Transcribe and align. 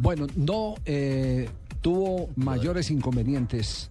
Bueno, 0.00 0.26
no 0.34 0.76
eh, 0.86 1.48
tuvo 1.82 2.30
mayores 2.36 2.90
inconvenientes 2.90 3.90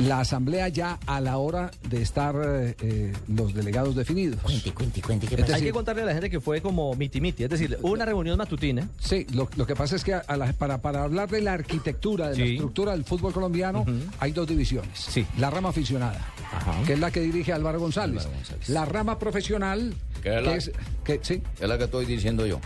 la 0.00 0.20
asamblea 0.20 0.68
ya 0.68 0.98
a 1.06 1.22
la 1.22 1.38
hora 1.38 1.70
de 1.88 2.02
estar 2.02 2.34
eh, 2.82 3.14
los 3.28 3.54
delegados 3.54 3.94
definidos. 3.96 4.40
Cuente, 4.42 4.72
cuente, 4.74 5.00
cuente. 5.00 5.26
Hay 5.30 5.42
decir- 5.44 5.62
que 5.64 5.72
contarle 5.72 6.02
a 6.02 6.04
la 6.06 6.12
gente 6.12 6.28
que 6.28 6.38
fue 6.38 6.60
como 6.60 6.92
miti-miti, 6.94 7.44
es 7.44 7.48
decir, 7.50 7.78
una 7.80 8.04
reunión 8.04 8.36
matutina. 8.36 8.86
Sí, 8.98 9.26
lo, 9.32 9.48
lo 9.56 9.66
que 9.66 9.74
pasa 9.74 9.96
es 9.96 10.04
que 10.04 10.12
a 10.12 10.36
la- 10.36 10.52
para, 10.52 10.82
para 10.82 11.02
hablar 11.04 11.30
de 11.30 11.40
la 11.40 11.54
arquitectura, 11.54 12.28
de 12.28 12.36
la 12.38 12.44
estructura 12.44 12.92
del 12.92 13.04
fútbol 13.04 13.32
colombiano, 13.32 13.86
hay 14.18 14.32
dos 14.32 14.46
divisiones. 14.46 14.90
Sí. 14.98 15.24
La 15.38 15.48
rama 15.48 15.70
aficionada, 15.70 16.20
Ajá. 16.52 16.82
que 16.84 16.92
es 16.92 16.98
la 16.98 17.10
que 17.10 17.20
dirige 17.20 17.54
Álvaro 17.54 17.80
González. 17.80 18.22
Álvaro 18.24 18.36
González. 18.36 18.68
La 18.68 18.84
rama 18.84 19.18
profesional, 19.18 19.94
Que 20.22 20.36
es 20.40 20.42
que 20.44 20.54
es, 20.56 20.72
que, 21.04 21.20
sí, 21.22 21.42
Es 21.58 21.66
la 21.68 21.78
que 21.78 21.84
estoy 21.84 22.04
diciendo 22.04 22.44
yo. 22.46 22.60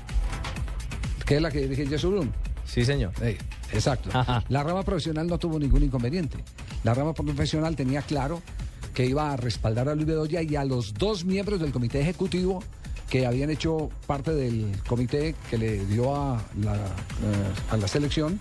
Que 1.31 1.37
es 1.37 1.43
la 1.43 1.53
que 1.53 1.61
dirige 1.61 1.87
Yesurún. 1.87 2.33
Sí, 2.67 2.85
señor. 2.85 3.13
Eh, 3.23 3.39
exacto. 3.73 4.11
Ajá. 4.13 4.43
La 4.49 4.65
rama 4.65 4.83
profesional 4.83 5.29
no 5.29 5.39
tuvo 5.39 5.61
ningún 5.61 5.85
inconveniente. 5.85 6.39
La 6.83 6.93
rama 6.93 7.15
profesional 7.15 7.77
tenía 7.77 8.03
claro 8.03 8.43
que 8.95 9.07
iba 9.07 9.33
a 9.33 9.37
respaldar 9.37 9.89
a 9.89 9.95
Luis 9.95 10.09
Bedoya 10.09 10.43
y 10.43 10.57
a 10.57 10.65
los 10.65 10.93
dos 10.93 11.25
miembros 11.25 11.61
del 11.61 11.71
comité 11.71 12.01
ejecutivo 12.01 12.65
que 13.09 13.27
habían 13.27 13.49
hecho 13.49 13.91
parte 14.09 14.35
del 14.35 14.73
comité 14.89 15.37
que 15.49 15.57
le 15.57 15.87
dio 15.87 16.17
a 16.17 16.43
la, 16.61 16.75
eh, 16.75 17.53
a 17.71 17.77
la 17.77 17.87
selección, 17.87 18.41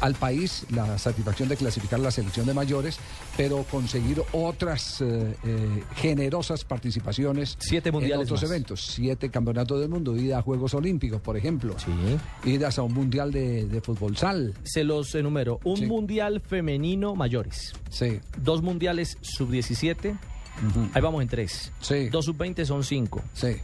al 0.00 0.14
país, 0.14 0.64
la 0.70 0.98
satisfacción 0.98 1.48
de 1.48 1.56
clasificar 1.56 2.00
la 2.00 2.10
selección 2.10 2.46
de 2.46 2.54
mayores, 2.54 2.98
pero 3.36 3.64
conseguir 3.70 4.22
otras 4.32 5.00
eh, 5.00 5.34
eh, 5.44 5.82
generosas 5.96 6.64
participaciones 6.64 7.56
Siete 7.60 7.90
mundiales 7.92 8.18
en 8.18 8.22
otros 8.24 8.42
más. 8.42 8.50
eventos. 8.50 8.80
Siete 8.86 9.30
campeonatos 9.30 9.80
del 9.80 9.88
mundo, 9.88 10.16
ida 10.16 10.38
a 10.38 10.42
Juegos 10.42 10.74
Olímpicos, 10.74 11.20
por 11.20 11.36
ejemplo. 11.36 11.74
Idas 12.44 12.78
a 12.78 12.82
un 12.82 12.94
mundial 12.94 13.32
de, 13.32 13.66
de 13.66 13.80
fútbol 13.80 14.16
sal. 14.16 14.54
Se 14.64 14.84
los 14.84 15.14
enumero. 15.14 15.60
Un 15.64 15.76
Sí. 15.76 15.86
mundial 15.86 16.40
femenino 16.40 17.14
mayores. 17.14 17.72
Sí. 17.90 18.20
Dos 18.38 18.62
mundiales 18.62 19.18
sub-17. 19.20 20.16
Ahí 20.94 21.02
vamos 21.02 21.22
en 21.22 21.28
tres. 21.28 21.72
Sí. 21.80 22.08
Dos 22.10 22.26
sub-20 22.26 22.64
son 22.64 22.84
cinco. 22.84 23.22
Sí, 23.32 23.56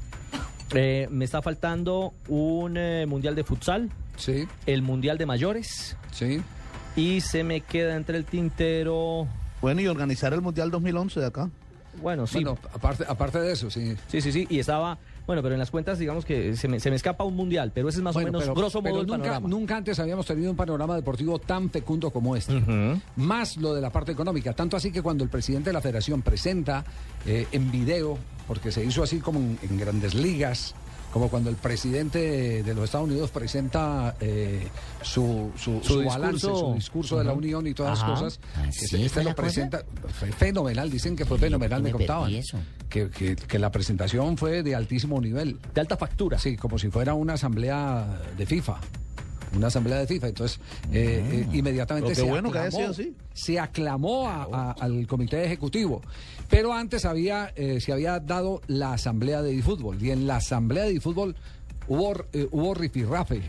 Eh, 0.75 1.09
me 1.11 1.25
está 1.25 1.41
faltando 1.43 2.13
un 2.29 2.77
eh, 2.77 3.07
mundial 3.07 3.35
de 3.35 3.45
futsal, 3.45 3.91
sí, 4.17 4.47
el 4.67 4.83
mundial 4.83 5.17
de 5.19 5.25
mayores 5.27 5.97
sí. 6.13 6.43
y 6.95 7.21
se 7.23 7.43
me 7.45 7.61
queda 7.63 7.97
entre 7.97 8.19
el 8.19 8.25
tintero. 8.25 9.27
Bueno, 9.61 9.81
y 9.81 9.87
organizar 9.89 10.33
el 10.35 10.41
Mundial 10.43 10.71
2011 10.71 11.21
de 11.21 11.27
acá. 11.27 11.51
Bueno, 12.01 12.27
sí. 12.29 12.35
Bueno, 12.45 12.59
aparte, 12.73 13.05
aparte 13.09 13.41
de 13.41 13.53
eso, 13.53 13.71
sí. 13.71 13.97
Sí, 14.07 14.21
sí, 14.21 14.31
sí. 14.31 14.47
Y 14.51 14.61
estaba. 14.61 14.99
Bueno, 15.27 15.43
pero 15.43 15.55
en 15.55 15.59
las 15.59 15.71
cuentas, 15.71 15.99
digamos 15.99 16.25
que 16.25 16.57
se 16.57 16.69
me, 16.69 16.79
se 16.81 16.89
me 16.91 16.97
escapa 16.97 17.25
un 17.25 17.35
mundial, 17.35 17.71
pero 17.75 17.89
ese 17.89 17.99
es 17.99 18.03
más 18.05 18.15
Bueno, 18.15 18.29
o 18.29 18.33
menos 18.33 18.45
pero- 18.45 18.55
grosso 18.55 18.81
pero 18.83 18.95
modo 18.95 19.03
el 19.03 19.09
nunca, 19.09 19.19
panorama. 19.23 19.49
nunca 19.49 19.77
antes 19.77 19.99
habíamos 19.99 20.25
tenido 20.27 20.51
un 20.51 20.57
panorama 20.57 20.95
deportivo 20.97 21.39
tan 21.39 21.69
fecundo 21.71 22.11
como 22.11 22.35
este. 22.37 22.63
Más 23.17 23.57
lo 23.57 23.75
de 23.75 23.81
la 23.83 23.91
parte 23.91 24.13
económica. 24.13 24.53
Tanto 24.55 24.77
así 24.77 24.91
que 24.93 25.03
cuando 25.03 25.25
el 25.25 25.29
presidente 25.31 25.71
de 25.71 25.75
la 25.75 25.81
federación 25.81 26.23
presenta 26.23 26.85
eh, 27.27 27.47
en 27.53 27.71
video, 27.71 28.17
porque 28.49 28.73
se 28.73 28.85
hizo 28.85 29.05
así 29.05 29.21
como 29.21 29.39
en, 29.39 29.59
en 29.63 29.79
grandes 29.79 30.15
ligas, 30.15 30.75
como 31.13 31.29
cuando 31.31 31.49
el 31.49 31.57
presidente 31.57 32.63
de 32.63 32.75
los 32.75 32.85
Estados 32.85 33.09
Unidos 33.09 33.31
presenta 33.31 34.17
eh, 34.21 34.67
su, 35.03 35.53
su, 35.57 35.81
Su 35.83 36.01
su 36.01 36.05
balance, 36.05 36.47
discurso. 36.47 36.69
su 36.71 36.75
discurso 36.75 37.19
de 37.19 37.25
la. 37.25 37.33
Unión 37.33 37.67
y 37.67 37.73
todas 37.75 37.99
Ajá. 38.01 38.11
las 38.11 38.21
cosas. 38.21 38.41
¿Ah, 38.57 38.65
que 38.67 38.73
sí 38.73 38.97
este 38.97 39.09
fue 39.11 39.23
lo 39.25 39.31
cosa? 39.31 39.43
presenta. 39.43 39.85
Fue 40.19 40.33
fenomenal, 40.33 40.91
dicen 40.91 41.15
que 41.15 41.25
fue 41.25 41.39
fenomenal, 41.39 41.83
me 41.83 41.91
¿por 41.93 42.01
qué 42.01 42.05
me 42.05 42.07
contaban. 42.09 42.43
que- 43.11 43.37
que 43.37 43.59
la 43.59 43.71
presentación 43.71 44.37
fue 44.37 44.63
de 44.63 44.75
altísimo 44.75 45.21
nivel. 45.21 45.59
De 45.73 45.81
alta 45.81 45.97
factura. 45.97 46.39
Sí, 46.39 46.57
como 46.57 46.79
si 46.79 46.89
fuera 46.91 47.15
una 47.15 47.35
asamblea 47.35 48.21
de 48.37 48.45
FIFA. 48.47 48.79
Una 49.59 49.67
asamblea 49.67 49.99
de 49.99 50.07
FIFA. 50.07 50.29
Entonces, 50.29 50.59
eh, 50.93 51.23
eh, 51.31 51.47
inmediatamente 51.53 52.15
se, 52.15 52.23
bueno 52.23 52.49
aclamó, 52.49 52.71
sido 52.71 52.91
así. 52.91 53.15
se 53.35 53.59
aclamó 53.61 54.29
a- 54.29 54.49
a- 54.53 54.73
al 54.73 55.07
comité 55.07 55.45
ejecutivo. 55.45 56.01
Pero 56.49 56.73
antes 56.73 57.05
había, 57.05 57.53
eh, 57.57 57.81
se 57.81 57.93
había 57.93 58.21
dado 58.21 58.63
la 58.69 58.93
asamblea 58.95 59.43
de 59.43 59.61
fútbol. 59.63 60.03
Y 60.03 60.11
en 60.13 60.27
la 60.27 60.37
asamblea 60.37 60.85
de 60.85 61.01
fútbol 61.01 61.35
hubo, 61.89 62.15
eh, 62.33 62.47
hubo 62.53 62.73
rifirrafe. 62.75 63.43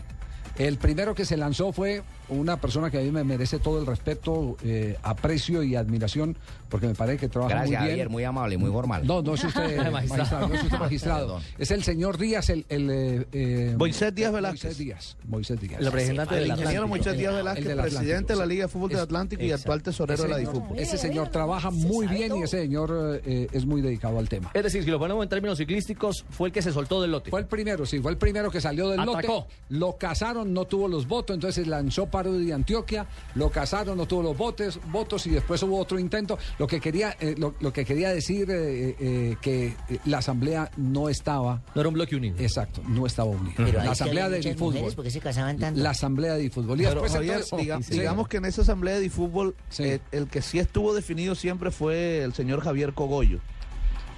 El 0.60 0.78
primero 0.78 1.16
que 1.16 1.24
se 1.24 1.38
lanzó 1.38 1.72
fue 1.72 2.04
una 2.28 2.58
persona 2.60 2.92
que 2.92 3.00
a 3.00 3.02
mí 3.02 3.12
me 3.12 3.24
merece 3.24 3.60
todo 3.60 3.80
el 3.80 3.86
respeto, 3.86 4.58
eh, 4.64 4.98
aprecio 5.02 5.64
y 5.64 5.76
admiración, 5.76 6.36
porque 6.68 6.86
me 6.86 6.94
parece 6.96 7.18
que 7.18 7.30
trabaja 7.30 7.56
Gracias, 7.56 7.70
muy 7.70 7.78
bien. 7.88 7.90
Javier, 7.92 8.10
muy 8.10 8.24
amable, 8.26 8.58
muy 8.58 8.70
formal. 8.70 9.08
No, 9.08 9.22
no 9.22 9.34
es 9.36 9.44
usted 9.44 9.78
Magistrado. 9.92 9.92
magistrado, 9.92 10.48
no 10.50 10.56
es 10.56 10.64
usted 10.64 10.78
magistrado. 10.78 11.42
Es 11.58 11.72
el 11.72 11.84
señor 11.84 12.18
Díaz, 12.18 12.50
el... 12.50 12.66
el 12.68 12.90
eh, 12.92 13.28
eh, 13.32 13.76
Moisés 13.78 14.14
Díaz 14.14 14.34
Velázquez. 14.34 14.64
Moisés 14.66 14.78
Díaz. 14.78 15.18
Moisés 15.26 15.60
Díaz. 15.62 15.80
El 15.80 15.86
representante 15.86 16.36
El 16.36 16.42
del 16.42 16.52
ingeniero. 16.52 16.88
Moisés 16.90 17.18
Díaz 17.18 17.32
El 17.32 17.38
Velázquez, 17.38 17.66
Atlántico, 17.66 17.98
presidente 17.98 18.34
de 18.34 18.40
la. 18.40 18.46
Liga 18.46 18.66
de 18.66 18.68
Fútbol 18.68 18.90
del 18.90 19.00
Atlántico 19.00 19.44
y 19.44 19.52
actual 19.52 19.82
tesorero 19.82 20.24
de 20.24 20.30
la 20.30 20.36
Ese, 20.40 20.46
DiFútbol. 20.52 20.80
ese 20.80 20.98
señor 20.98 21.30
trabaja 21.30 21.72
muy 21.72 22.06
bien 22.08 22.36
y 22.36 22.44
ese 22.44 22.62
señor 22.62 23.22
eh, 23.26 23.48
es 23.52 23.66
muy 23.66 23.82
dedicado 23.82 24.20
al 24.20 24.28
tema. 24.28 24.52
Es 24.54 24.64
decir, 24.64 24.84
si 24.84 24.90
lo 24.92 25.00
ponemos 25.00 25.24
en 25.24 25.30
términos 25.30 25.58
ciclísticos, 25.58 26.26
fue 26.30 26.50
el 26.50 26.54
que 26.54 26.62
se 26.62 26.72
soltó 26.74 27.02
del 27.02 27.12
lote. 27.12 27.30
Fue 27.30 27.40
el 27.40 27.46
primero, 27.46 27.86
sí, 27.86 28.00
fue 28.00 28.12
el 28.12 28.18
primero 28.18 28.52
que 28.52 28.60
salió 28.60 28.90
del 28.90 29.00
Atacó. 29.00 29.34
lote. 29.34 29.48
Lo 29.70 29.98
casaron, 29.98 30.49
no 30.54 30.66
tuvo 30.66 30.88
los 30.88 31.08
votos, 31.08 31.34
entonces 31.36 31.68
lanzó 31.68 32.08
paro 32.08 32.34
de 32.34 32.52
Antioquia, 32.54 33.08
lo 33.36 33.50
casaron, 33.50 33.98
no 33.98 34.06
tuvo 34.06 34.24
los 34.24 34.38
votos, 34.38 34.80
votos 34.92 35.26
y 35.28 35.32
después 35.32 35.62
hubo 35.64 35.78
otro 35.80 36.00
intento. 36.00 36.38
Lo 36.58 36.68
que 36.68 36.80
quería, 36.80 37.16
eh, 37.20 37.36
lo, 37.38 37.56
lo 37.60 37.72
que 37.74 37.86
quería 37.86 38.10
decir 38.10 38.50
eh, 38.52 38.96
eh, 39.00 39.36
que 39.42 39.76
la 40.06 40.20
asamblea 40.20 40.70
no 40.78 41.10
estaba, 41.10 41.62
No 41.76 41.82
era 41.82 41.88
un 41.90 41.94
bloque 41.94 42.16
unido. 42.16 42.36
exacto, 42.40 42.82
no 42.88 43.06
estaba 43.06 43.30
unida. 43.30 43.54
Pero 43.58 43.84
la 43.84 43.92
asamblea 43.92 44.30
de 44.30 44.42
fútbol. 44.56 44.74
mujeres, 44.74 44.96
¿Por 44.96 45.04
qué 45.06 45.12
se 45.12 45.20
casaban 45.20 45.58
tanto? 45.58 45.80
La 45.82 45.92
asamblea 45.92 46.34
de 46.36 46.50
fútbol. 46.50 46.80
Y 46.80 46.84
Pero 46.84 47.02
después 47.02 47.14
Javier, 47.14 47.42
entonces- 47.44 47.60
diga- 47.68 47.82
sí. 47.84 47.94
digamos 48.00 48.28
que 48.28 48.38
en 48.38 48.46
esa 48.46 48.62
asamblea 48.62 49.00
de 49.00 49.10
fútbol, 49.10 49.56
Sí. 49.70 49.84
eh, 49.84 50.00
el 50.12 50.28
que 50.28 50.42
sí 50.42 50.60
estuvo 50.60 50.94
definido 50.94 51.36
siempre 51.36 51.72
fue 51.72 52.24
el 52.24 52.34
señor 52.34 52.62
Javier 52.62 52.94
Cogollo. 52.94 53.40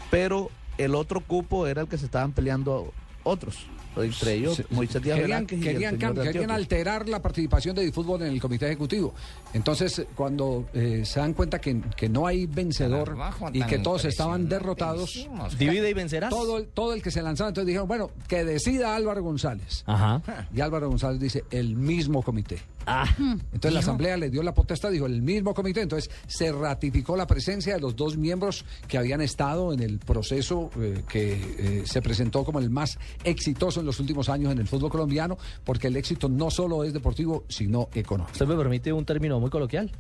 Pero 0.10 0.50
el 0.78 0.96
otro 0.96 1.22
cupo 1.22 1.68
era 1.68 1.82
el 1.82 1.88
que 1.88 1.98
se 1.98 2.06
estaban 2.06 2.32
peleando 2.34 2.94
otros. 3.24 3.68
Entre 3.96 4.34
ellos, 4.36 4.56
Sí. 4.58 4.64
Moisés 4.70 5.02
Díaz 5.02 5.20
querían, 5.20 5.46
Velázquez 5.46 5.60
y 5.60 5.68
el 5.68 6.24
querían, 6.32 6.52
alterar 6.52 7.10
la 7.10 7.22
participación 7.22 7.76
de 7.76 7.92
fútbol 7.92 8.22
en 8.22 8.30
el 8.30 8.42
comité 8.42 8.68
ejecutivo. 8.68 9.14
Entonces, 9.54 10.06
cuando 10.16 10.66
eh, 10.74 11.04
se 11.06 11.20
dan 11.20 11.34
cuenta 11.34 11.60
que, 11.60 11.82
que 11.96 12.08
no 12.10 12.26
hay 12.26 12.46
vencedor 12.46 13.18
y 13.54 13.64
que 13.64 13.80
todos 13.80 14.06
estaban 14.06 14.48
derrotados. 14.48 15.28
Divide 15.58 15.90
y 15.90 15.94
vencerás. 15.94 16.30
todo 16.30 16.58
el, 16.58 16.68
todo 16.68 16.94
el 16.94 17.02
que 17.02 17.12
se 17.12 17.22
lanzaba, 17.22 17.50
entonces 17.50 17.68
dijeron, 17.68 17.88
bueno, 17.88 18.12
que 18.28 18.46
decida 18.46 18.96
Álvaro 18.96 19.24
González. 19.24 19.84
Ajá. 19.86 20.22
Y 20.54 20.62
Álvaro 20.62 20.90
González 20.90 21.20
dice, 21.20 21.44
el 21.52 21.76
mismo 21.76 22.22
comité. 22.22 22.60
Ah, 22.86 23.06
Entonces 23.18 23.74
la 23.74 23.80
Asamblea 23.80 24.18
le 24.18 24.30
dio 24.30 24.42
la 24.44 24.54
potestad, 24.54 24.92
dijo, 24.92 25.06
el 25.06 25.22
mismo 25.22 25.54
comité. 25.54 25.82
Entonces 25.82 26.10
se 26.28 26.52
ratificó 26.52 27.16
la 27.16 27.28
presencia 27.28 27.76
de 27.76 27.80
los 27.80 27.96
dos 27.96 28.18
miembros 28.18 28.66
que 28.88 28.98
habían 28.98 29.22
estado 29.22 29.74
en 29.74 29.82
el 29.82 30.00
proceso 30.00 30.70
eh, 30.80 31.04
que 31.08 31.34
eh, 31.34 31.84
se 31.86 32.02
presentó 32.02 32.44
como 32.44 32.60
el 32.60 32.70
más 32.70 32.98
exitoso 33.24 33.80
en 33.80 33.86
los 33.86 34.00
últimos 34.00 34.30
años 34.30 34.52
en 34.52 34.60
el 34.60 34.68
fútbol 34.68 34.90
colombiano, 34.90 35.38
porque 35.64 35.88
el 35.88 35.96
éxito 35.96 36.30
no 36.30 36.50
solo 36.50 36.84
es 36.84 36.94
deportivo, 36.94 37.44
sino 37.48 37.90
económico. 37.94 38.32
usted 38.34 38.48
me 38.48 38.56
permite 38.56 38.92
un 38.94 39.06
término 39.06 39.40
muy 39.40 39.50
coloquial. 39.50 39.92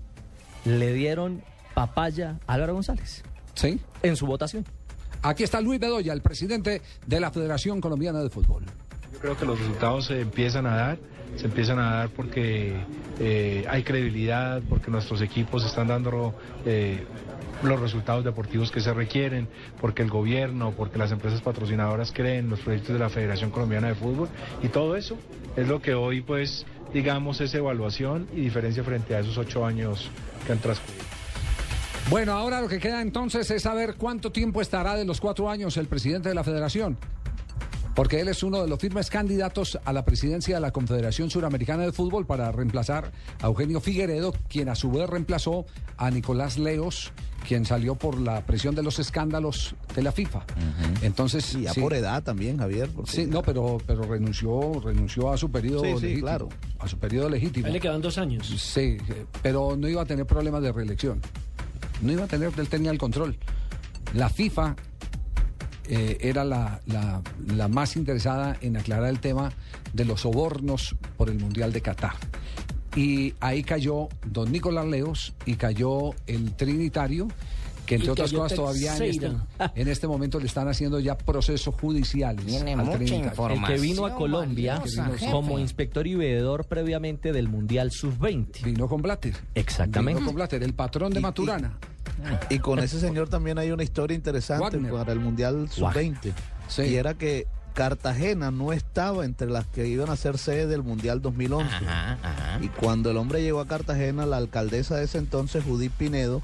Le 0.65 0.93
dieron 0.93 1.43
papaya 1.73 2.39
a 2.47 2.53
Álvaro 2.53 2.73
González 2.73 3.23
¿Sí? 3.55 3.79
en 4.03 4.15
su 4.15 4.25
votación. 4.25 4.65
Aquí 5.23 5.43
está 5.43 5.61
Luis 5.61 5.79
Bedoya, 5.79 6.13
el 6.13 6.21
presidente 6.21 6.81
de 7.05 7.19
la 7.19 7.31
Federación 7.31 7.79
Colombiana 7.79 8.21
de 8.23 8.29
Fútbol. 8.29 8.63
Yo 9.13 9.19
creo 9.19 9.37
que 9.37 9.45
los 9.45 9.59
resultados 9.59 10.05
se 10.05 10.21
empiezan 10.21 10.65
a 10.65 10.75
dar, 10.75 10.97
se 11.35 11.45
empiezan 11.45 11.79
a 11.79 11.91
dar 11.91 12.09
porque 12.09 12.75
eh, 13.19 13.65
hay 13.69 13.83
credibilidad, 13.83 14.61
porque 14.69 14.91
nuestros 14.91 15.21
equipos 15.21 15.65
están 15.65 15.87
dando 15.87 16.33
eh, 16.65 17.03
los 17.63 17.79
resultados 17.79 18.23
deportivos 18.23 18.71
que 18.71 18.79
se 18.79 18.93
requieren, 18.93 19.47
porque 19.79 20.01
el 20.01 20.09
gobierno, 20.09 20.73
porque 20.75 20.97
las 20.97 21.11
empresas 21.11 21.41
patrocinadoras 21.41 22.11
creen 22.11 22.45
en 22.45 22.49
los 22.49 22.59
proyectos 22.59 22.93
de 22.93 22.99
la 22.99 23.09
Federación 23.09 23.51
Colombiana 23.51 23.87
de 23.87 23.95
Fútbol 23.95 24.29
y 24.63 24.69
todo 24.69 24.95
eso 24.95 25.17
es 25.55 25.67
lo 25.67 25.81
que 25.81 25.93
hoy 25.93 26.21
pues 26.21 26.65
digamos 26.93 27.41
es 27.41 27.53
evaluación 27.53 28.27
y 28.33 28.41
diferencia 28.41 28.83
frente 28.83 29.15
a 29.15 29.19
esos 29.19 29.37
ocho 29.37 29.65
años 29.65 30.09
que 30.45 30.53
han 30.53 30.59
transcurrido. 30.59 31.05
Bueno, 32.09 32.33
ahora 32.33 32.59
lo 32.59 32.67
que 32.67 32.79
queda 32.79 33.01
entonces 33.01 33.49
es 33.51 33.61
saber 33.63 33.95
cuánto 33.95 34.31
tiempo 34.31 34.61
estará 34.61 34.95
de 34.95 35.05
los 35.05 35.21
cuatro 35.21 35.49
años 35.49 35.77
el 35.77 35.87
presidente 35.87 36.29
de 36.29 36.35
la 36.35 36.43
Federación. 36.43 36.97
Porque 37.95 38.21
él 38.21 38.29
es 38.29 38.41
uno 38.41 38.61
de 38.61 38.67
los 38.69 38.79
firmes 38.79 39.09
candidatos 39.09 39.77
a 39.83 39.91
la 39.91 40.05
presidencia 40.05 40.55
de 40.55 40.61
la 40.61 40.71
Confederación 40.71 41.29
Suramericana 41.29 41.83
de 41.83 41.91
Fútbol 41.91 42.25
para 42.25 42.51
reemplazar 42.51 43.11
a 43.41 43.47
Eugenio 43.47 43.81
Figueredo, 43.81 44.33
quien 44.47 44.69
a 44.69 44.75
su 44.75 44.91
vez 44.91 45.09
reemplazó 45.09 45.65
a 45.97 46.09
Nicolás 46.09 46.57
Leos, 46.57 47.11
quien 47.45 47.65
salió 47.65 47.95
por 47.95 48.17
la 48.19 48.45
presión 48.45 48.75
de 48.75 48.83
los 48.83 48.97
escándalos 48.99 49.75
de 49.93 50.03
la 50.03 50.11
FIFA. 50.13 50.45
Entonces, 51.01 51.53
Y 51.53 51.63
ya 51.63 51.73
sí. 51.73 51.81
por 51.81 51.93
edad 51.93 52.23
también, 52.23 52.57
Javier. 52.59 52.89
Sí, 53.07 53.25
no, 53.25 53.41
pero, 53.41 53.77
pero 53.85 54.03
renunció, 54.03 54.79
renunció 54.83 55.31
a 55.31 55.37
su 55.37 55.51
periodo 55.51 55.83
Sí, 55.83 55.89
sí, 55.97 56.01
legítimo. 56.01 56.21
claro. 56.27 56.49
A 56.79 56.87
su 56.87 56.97
periodo 56.97 57.29
legítimo. 57.29 57.67
Le 57.67 57.79
quedan 57.79 58.01
dos 58.01 58.17
años. 58.17 58.47
Sí, 58.47 58.97
pero 59.41 59.75
no 59.75 59.87
iba 59.89 60.01
a 60.01 60.05
tener 60.05 60.25
problemas 60.25 60.61
de 60.63 60.71
reelección. 60.71 61.19
No 62.01 62.11
iba 62.13 62.23
a 62.23 62.27
tener, 62.27 62.51
él 62.57 62.69
tenía 62.69 62.89
el 62.91 62.97
control. 62.97 63.35
La 64.13 64.29
FIFA 64.29 64.75
eh, 65.87 66.17
era 66.21 66.43
la, 66.43 66.81
la- 66.87 67.21
la 67.47 67.67
más 67.67 67.95
interesada 67.95 68.57
en 68.61 68.77
aclarar 68.77 69.09
el 69.09 69.19
tema 69.19 69.51
de 69.93 70.05
los 70.05 70.21
sobornos 70.21 70.95
por 71.17 71.29
el 71.29 71.39
Mundial 71.39 71.73
de 71.73 71.81
Qatar. 71.81 72.13
Y 72.95 73.33
ahí 73.39 73.63
cayó 73.63 74.09
don 74.25 74.51
Nicolás 74.51 74.85
Leos 74.85 75.33
y 75.45 75.55
cayó 75.55 76.11
el 76.27 76.53
Trinitario, 76.55 77.29
que 77.85 77.95
entre 77.95 78.07
Y 78.09 78.11
otras 78.11 78.31
cosas 78.33 78.55
todavía 78.57 78.95
en 78.97 79.03
este, 79.03 79.31
en 79.75 79.87
este 79.87 80.07
momento 80.07 80.39
le 80.39 80.45
están 80.45 80.67
haciendo 80.67 80.99
ya 80.99 81.17
procesos 81.17 81.73
judiciales. 81.75 82.45
Tiene 82.45 82.73
al 82.73 82.79
mucha 82.79 82.97
Trinitario. 82.97 83.25
información. 83.29 83.65
El 83.71 83.75
que 83.75 83.81
vino 83.81 84.05
a 84.05 84.15
Colombia 84.15 84.75
valiosa, 84.79 85.05
jefe. 85.05 85.31
como 85.31 85.57
inspector 85.57 86.05
y 86.05 86.15
veedor 86.15 86.65
previamente 86.65 87.31
del 87.31 87.47
Mundial 87.47 87.91
Sub-20. 87.91 88.63
Vino 88.63 88.87
con 88.89 89.01
Blatter. 89.01 89.35
Exactamente. 89.55 90.19
Vino 90.19 90.25
con 90.25 90.35
Blatter, 90.35 90.61
el 90.61 90.73
patrón 90.73 91.11
de 91.13 91.19
y- 91.19 91.23
Maturana. 91.23 91.77
Y 91.81 91.90
con 92.59 92.79
ese 92.79 92.99
señor 92.99 93.29
también 93.29 93.57
hay 93.57 93.71
una 93.71 93.83
historia 93.83 94.15
interesante 94.15 94.77
Wagner. 94.77 94.91
para 94.91 95.11
el 95.13 95.19
Mundial 95.19 95.69
Sub-20. 95.69 96.33
Sí. 96.67 96.83
Y 96.83 96.95
era 96.95 97.13
que 97.13 97.47
Cartagena 97.73 98.51
no 98.51 98.73
estaba 98.73 99.25
entre 99.25 99.49
las 99.49 99.65
que 99.67 99.87
iban 99.87 100.09
a 100.09 100.15
ser 100.15 100.37
sede 100.37 100.67
del 100.67 100.83
Mundial 100.83 101.21
2011. 101.21 101.75
Ajá, 101.75 102.17
ajá. 102.21 102.59
Y 102.61 102.67
cuando 102.67 103.11
el 103.11 103.17
hombre 103.17 103.41
llegó 103.41 103.59
a 103.59 103.67
Cartagena, 103.67 104.25
la 104.25 104.37
alcaldesa 104.37 104.95
de 104.97 105.05
ese 105.05 105.17
entonces, 105.17 105.63
Judith 105.63 105.93
Pinedo, 105.93 106.41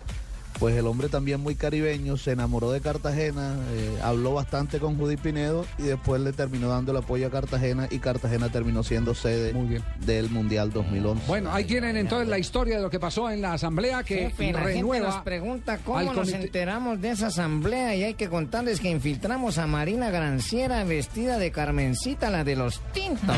pues 0.60 0.76
el 0.76 0.88
hombre 0.88 1.10
también 1.10 1.40
muy 1.42 1.56
caribeño, 1.56 2.18
se 2.18 2.32
enamoró 2.32 2.72
de 2.72 2.82
Cartagena, 2.82 3.56
eh, 3.72 4.00
habló 4.04 4.34
bastante 4.34 4.80
con 4.80 4.98
Judith 4.98 5.20
Pinedo 5.20 5.66
y 5.78 5.84
después 5.84 6.22
le 6.22 6.34
terminó 6.34 6.70
dando 6.70 6.92
el 6.92 6.98
apoyo 6.98 7.28
a 7.28 7.30
Cartagena 7.30 7.88
y 7.92 8.00
Cartagena 8.00 8.50
terminó 8.50 8.84
siendo 8.84 9.14
sede 9.14 9.54
Muy 9.54 9.68
bien. 9.68 9.84
del 10.00 10.30
Mundial 10.30 10.72
2011. 10.72 11.24
Bueno, 11.28 11.52
ahí 11.52 11.66
tienen 11.66 11.98
entonces 11.98 12.28
la 12.28 12.40
historia 12.40 12.78
de 12.78 12.82
lo 12.82 12.90
que 12.90 13.00
pasó 13.00 13.30
en 13.30 13.42
la 13.42 13.54
asamblea 13.54 14.04
que 14.04 14.30
Jefe, 14.30 14.52
la 14.52 14.60
gente 14.60 14.60
nos 14.60 14.64
renueva. 14.64 15.24
pregunta 15.24 15.78
cómo 15.84 16.00
al 16.00 16.16
nos 16.16 16.30
enteramos 16.30 17.00
de 17.02 17.12
esa 17.12 17.28
asamblea 17.28 17.96
y 17.96 18.04
hay 18.04 18.14
que 18.16 18.30
contarles 18.30 18.80
que 18.80 18.90
infiltramos 18.90 19.58
a 19.58 19.68
Marina 19.68 20.10
Granciera 20.10 20.84
vestida 20.84 21.38
de 21.38 21.52
Carmencita, 21.52 22.30
la 22.30 22.44
de 22.44 22.56
los 22.56 22.82
tintos. 22.94 23.36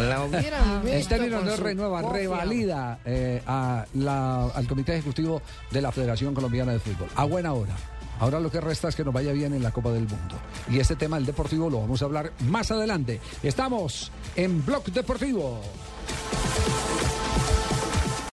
La 0.00 0.24
hubieran 0.24 0.86
En 0.86 0.96
visto 0.96 1.14
términos 1.14 1.44
de 1.44 1.56
renueva, 1.56 2.02
revalida 2.02 2.98
eh, 3.04 3.42
a 3.46 3.86
al 4.08 4.66
Comité 4.66 4.94
Ejecutivo 4.94 5.42
de 5.70 5.80
la 5.80 5.92
Federación 5.92 6.34
Colombiana 6.34 6.72
de 6.72 6.78
Fútbol. 6.78 7.08
A 7.16 7.24
buena 7.24 7.52
hora. 7.52 7.74
Ahora 8.20 8.38
lo 8.38 8.50
que 8.50 8.60
resta 8.60 8.88
es 8.88 8.96
que 8.96 9.04
nos 9.04 9.14
vaya 9.14 9.32
bien 9.32 9.54
en 9.54 9.62
la 9.62 9.70
Copa 9.70 9.90
del 9.90 10.06
Mundo. 10.06 10.36
Y 10.70 10.78
este 10.78 10.94
tema 10.94 11.16
del 11.16 11.24
deportivo 11.24 11.70
lo 11.70 11.80
vamos 11.80 12.02
a 12.02 12.04
hablar 12.04 12.32
más 12.48 12.70
adelante. 12.70 13.18
Estamos 13.42 14.12
en 14.36 14.64
Blog 14.64 14.84
Deportivo. 14.84 15.60